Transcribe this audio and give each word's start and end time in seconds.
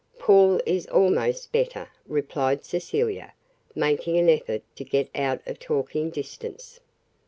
"Paul 0.17 0.59
is 0.65 0.87
almost 0.87 1.51
better," 1.51 1.89
replied 2.07 2.65
Cecilia, 2.65 3.35
making 3.75 4.17
an 4.17 4.29
effort 4.29 4.63
to 4.77 4.83
get 4.83 5.09
out 5.13 5.45
of 5.47 5.59
talking 5.59 6.09
distance. 6.09 6.79